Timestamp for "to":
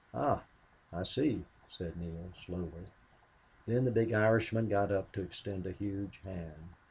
5.11-5.21